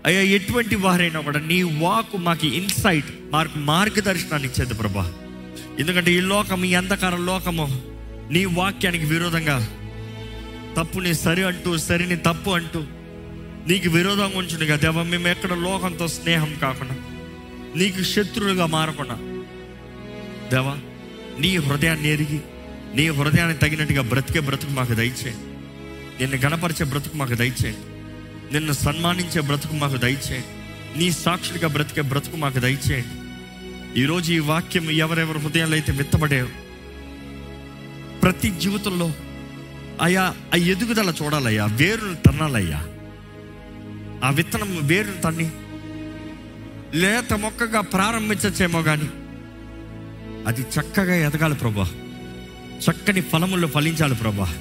[0.05, 5.13] అయ్యా ఎటువంటి వారైనా కూడా నీ వాకు మాకు ఇన్సైట్ మాకు మార్గదర్శనాన్ని ఇచ్చేది ప్రభా
[5.79, 7.81] ఎందుకంటే ఈ లోకం ఈ అంధకార లోకము
[8.31, 9.67] నీ వాక్యానికి విరోధంగా
[10.77, 12.79] తప్పుని సరి అంటూ సరిని తప్పు అంటూ
[13.67, 16.95] నీకు విరోధంగా ఉంచునుగా దేవ మేము ఎక్కడ లోకంతో స్నేహం కాకుండా
[17.75, 19.15] నీకు శత్రువులుగా మారకుండా
[20.49, 20.77] దేవా
[21.39, 22.39] నీ హృదయాన్ని ఎరిగి
[22.95, 25.53] నీ హృదయాన్ని తగినట్టుగా బ్రతికే బ్రతుకు మాకు దయచేయండి.
[26.23, 27.93] నిన్ను గణపరిచే బ్రతుకు మాకు దయచేయండి.
[28.53, 30.99] నిన్ను సన్మానించే బ్రతుకు మాకు దయచేయండి.
[30.99, 33.23] నీ సాక్షుడిగా బ్రతికే బ్రతుకు మాకు దయచేయండి.
[34.01, 36.43] ఈరోజు ఈ వాక్యం ఎవరెవరి హృదయాలు అయితే విత్తబడే
[38.23, 39.11] ప్రతి జీవితంలో
[40.03, 42.85] అయ్యా ఆ ఎదుగుదల చూడాలయ్యా వేరును తన్నాలయ్యా.
[44.23, 45.51] ఆ విత్తనం వేరును తన్ని.
[46.99, 49.09] లేత మొక్కగా ప్రారంభించచ్చేమో కానీ
[50.47, 51.89] అది చక్కగా ఎదగాలి ప్రభా.
[52.89, 54.55] చక్కని ఫలముల్లో ఫలించాలి ప్రభా.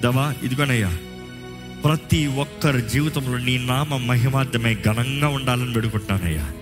[0.00, 0.98] దవా ఇదిగోనయ్యా
[1.84, 6.52] ప్రతి ఒక్కరి జీవితంలో నీ నామ మహిమార్థమే ఘనంగా ఉండాలని వేడుకుంటున్నానయ్యా.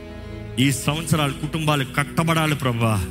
[0.59, 3.06] ఈ సంవత్సరాలు కుటుంబాలు కట్టబడాలి ప్రభా.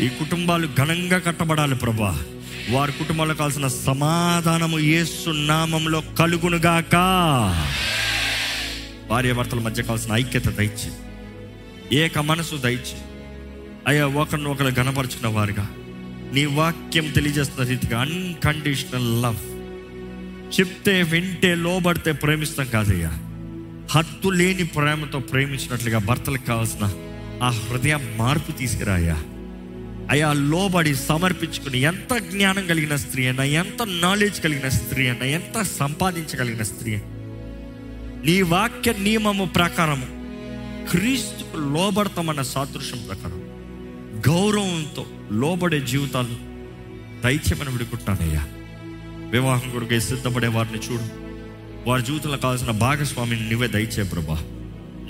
[0.00, 2.22] ఈ కుటుంబాలు ఘనంగా కట్టబడాలి ప్రభా.
[2.70, 6.92] వారి కుటుంబంలో కావాల్సిన సమాధానము ఏసు నామంలో కలుగునుగాక.
[9.10, 10.92] భార్యాభర్తల మధ్య కావాల్సిన ఐక్యత దయచి.
[11.98, 12.98] ఏక మనసు దయచి.
[13.86, 15.68] అయ్యా ఒకరిని ఒకరు గణపరుచుకున్న వారుగా.
[16.32, 19.36] నీ వాక్యం తెలియజేస్తున్న రీతిగా అన్కండిషనల్ లవ్
[20.60, 23.10] చెప్తే వింటే లోబడితే ప్రేమిస్తాం కాదయ్యా.
[23.90, 26.92] హత్తు లేని ప్రేమతో ప్రేమించినట్లుగా భర్తలకు కావాల్సిన
[27.42, 29.16] ఆ హృదయ మార్పు తీసుకురాయా
[30.10, 36.62] అయ్యా లోబడి సమర్పించుకుని ఎంత జ్ఞానం కలిగిన స్త్రీ అయినా ఎంత నాలెడ్జ్ కలిగిన స్త్రీ అయినా ఎంత సంపాదించగలిగిన
[36.62, 36.96] స్త్రీ
[38.24, 40.06] నీ వాక్య నియమము ప్రకారము
[40.90, 43.40] క్రీస్తుకు లోబడతామన్న సాదృశ్యం ప్రకారం
[44.28, 46.50] గౌరవంతో లోబడే జీవితాలు
[47.22, 48.46] దయచేమని విడుకుంటానయ్యా.
[49.30, 51.02] వివాహం కొరకు సిద్ధపడే వారిని చూడు.
[51.88, 54.59] వారి జీవితంలో కావాల్సిన భాగస్వామిని నువ్వే దయచే ప్రభా.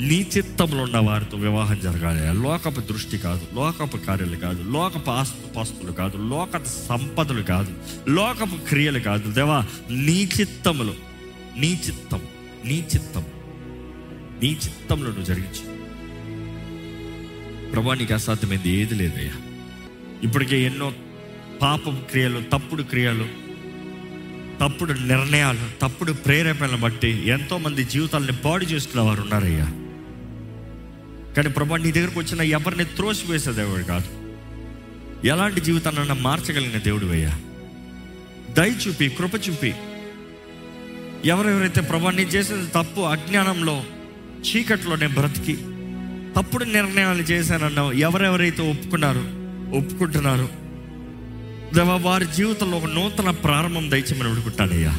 [0.01, 2.43] నీ చిత్తంలో ఉన్న వారితో వివాహం జరగాలి.
[2.43, 7.73] లోకపు దృష్టి కాదు లోకపు కార్యాలు కాదు లోకపు ఆస్తు పాస్తులు కాదు లోక సంపదలు కాదు
[8.09, 9.33] లోకపు క్రియలు కాదు.
[9.33, 10.95] దేవా నీ చిత్తములో
[11.59, 12.21] నీ చిత్తం
[12.65, 13.25] నీ చిత్తం
[14.43, 15.81] నీ చిత్తంలో నువ్వు జరిగించు.
[17.71, 19.33] ప్రభా నీకు అసాధ్యమైంది ఏది లేదయ్యా.
[20.23, 20.93] ఇప్పటికే ఎన్నో
[21.63, 23.27] పాపం క్రియలు తప్పుడు క్రియలు
[24.61, 29.80] తప్పుడు నిర్ణయాలు తప్పుడు ప్రేరేపణలు బట్టి ఎంతోమంది జీవితాలని పాడు చేస్తున్న వారు ఉన్నారయ్యా.
[31.37, 34.09] కానీ ప్రభా నీ దగ్గరకు వచ్చిన ఎవరిని త్రోసివేసే దేవుడు కాదు.
[35.27, 37.33] ఎలాంటి జీవితాన్ని మార్చగలిగిన దేవుడు అయ్యా
[38.51, 39.75] దయ చూపి కృప చూపి.
[41.25, 43.85] ఎవరెవరైతే ప్రభా నీ చేసేది తప్పు అజ్ఞానంలో
[44.41, 45.57] చీకట్లో నేను బ్రతికి
[46.37, 49.25] తప్పుడు నిర్ణయాలు చేశానన్నావు ఎవరెవరైతే ఒప్పుకున్నారు
[49.77, 50.49] ఒప్పుకుంటున్నారు
[52.03, 54.93] వారి జీవితంలో ఒక నూతన ప్రారంభం దయచేమని అడుగుతానయ్యా.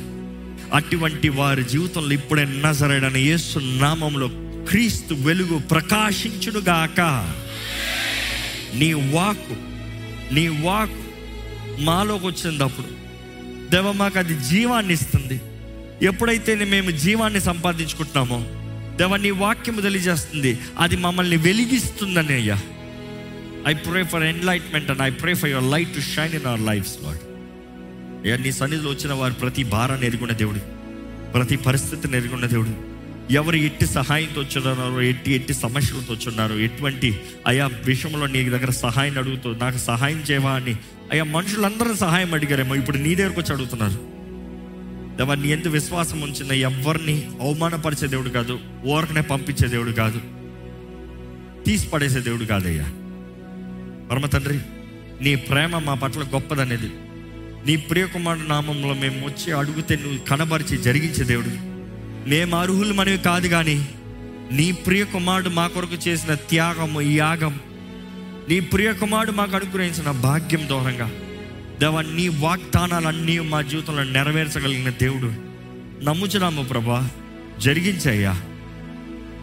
[0.74, 4.28] అటువంటి వారి జీవితంలో ఇప్పుడే నజరైన యేసు నామంలో
[4.70, 7.02] క్రీస్తు వెలుగు ప్రకాశించుడుగాక
[8.74, 9.54] నీ వాక్
[10.34, 10.92] నీ వాక్
[11.80, 12.88] మాలోకి వచ్చినప్పుడు
[13.70, 15.42] దేవ మాకు అది జీవాన్ని ఇస్తుంది.
[16.02, 18.46] ఎప్పుడైతే మేము జీవాన్ని సంపాదించుకుంటున్నామో
[18.98, 20.60] దేవ నీ వాక్యము తెలియజేస్తుంది.
[20.80, 22.60] అది మమ్మల్ని వెలిగిస్తుందని అయ్యా.
[23.68, 27.04] I pray for enlightenment and I pray for your light to shine in our life
[27.04, 27.20] Lord
[28.24, 30.60] అయ్యా నీ సన్నిధిలో వచ్చిన వారు ప్రతి భారాన్ని ఎరుగున్న దేవుడు
[31.32, 32.91] ప్రతి పరిస్థితిని ఎరుగున్న దేవుడు.
[33.30, 39.54] ఎవరు ఎట్టి సహాయంతో వచ్చున్నారో ఎట్టి ఎట్టి సమస్యలతో వచ్చున్నారో ఎటువంటి అయా విషయంలో నీ దగ్గర సహాయం అడుగుతూ
[39.54, 40.76] నాకు సహాయం చేయవా అని.
[41.12, 44.12] అయ్యా మనుషులందరూ సహాయం అడిగారేమో ఇప్పుడు నీ దగ్గరకు వచ్చి అడుగుతున్నారు.
[45.18, 50.22] దేవా నీ ఎంత విశ్వాసం ఉంచిన ఎవరిని అవమానపరిచే దేవుడు కాదు ఓరకనే పంపించే దేవుడు కాదు
[51.66, 52.84] తీసి పడేసే దేవుడు కాదయ్యా.
[54.12, 54.60] పరమ తండ్రి
[55.22, 56.92] నీ ప్రేమ మా పట్ల గొప్పదనేది.
[57.66, 61.71] నీ ప్రియకుమారుడు నామంలో మేము వచ్చి అడిగితే నువ్వు కనబరిచి జరిగించే దేవుడు.
[62.28, 63.90] మేము అర్హులు మనవి కాదు కానీ
[64.52, 67.60] నీ ప్రియ కుమారుడు మా కొరకు చేసిన త్యాగము యాగం
[68.50, 71.12] నీ ప్రియ కుమారుడు మాకు అనుగ్రహించిన భాగ్యం దూరంగా.
[71.80, 75.34] దేవా నీ వాగ్దానాలన్నీ మా జీవితంలో నెరవేర్చగలిగిన దేవుడు.
[76.04, 77.10] నమ్ముచున్నాము ప్రభా.
[77.60, 78.42] జరిగించయ్యా.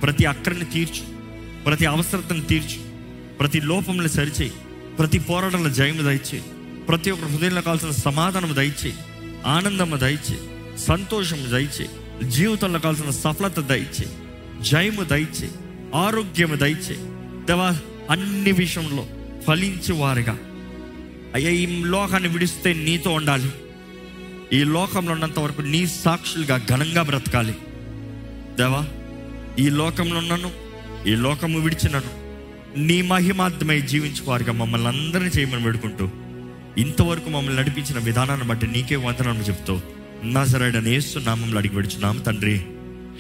[0.03, 1.19] ప్రతి అక్కడిని తీర్చు
[1.65, 2.89] ప్రతి అవసరతను తీర్చు
[3.41, 4.53] ప్రతి లోపంలో సరిచేయి
[4.99, 6.43] ప్రతి పోరాటంలో జయము దయచేయి
[6.89, 8.95] ప్రతి ఒక్కరి హృదయంలో కావాల్సిన సమాధానం దయచేయి
[9.47, 10.41] ఆనందము దయచేయి
[10.79, 11.89] సంతోషము దయచేయి
[12.23, 14.07] జీవితంలో కావాల్సిన సఫలత దయచే
[14.61, 15.51] జయము దయచే
[15.95, 16.97] ఆరోగ్యము దయచే
[17.45, 17.77] దేవా
[18.11, 19.07] అన్ని విషయంలో
[19.47, 20.39] ఫలించేవారుగా
[21.35, 23.53] అయ్యా ఈ లోకాన్ని విడిస్తే నీతో ఉండాలి.
[24.53, 27.53] ఈ లోకంలో ఉన్నంత వరకు నీ సాక్షులుగా ఘనంగా బ్రతకాలి.
[28.57, 28.87] దేవా
[29.59, 30.51] ఈ లోకంలో ఉన్నాను
[31.09, 32.29] ఈ లోకము విడిచినను
[32.81, 36.09] నీ మహిమార్థమై జీవించువారుగా మమ్మల్ని అందరినీ చేయమని పెడుకుంటూ
[36.81, 39.81] ఇంతవరకు మమ్మల్ని నడిపించిన విధానాన్ని బట్టి నీకే వందనాలు చెప్తూ
[40.25, 42.61] నజరడని యేసు నామంలో అడిగి పెడుచున్నాము తండ్రి.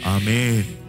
[0.06, 0.68] ఆమె